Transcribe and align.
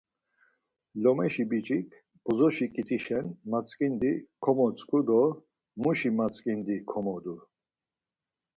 Lomeşi 1.01 1.43
biç̌ik 1.49 1.89
bozoşi 2.23 2.67
ǩitişen 2.73 3.25
martzǩindi 3.51 4.11
komotzǩu 4.43 4.99
do 5.07 5.21
muşi 5.81 6.09
martzǩindi 6.17 6.75
komodu. 6.89 7.35